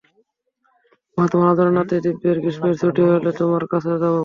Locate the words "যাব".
3.93-4.15